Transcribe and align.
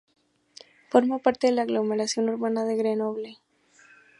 Forma 0.89 1.19
parte 1.19 1.45
de 1.45 1.53
la 1.53 1.61
aglomeración 1.61 2.27
urbana 2.27 2.65
de 2.65 2.75
Grenoble. 2.75 3.37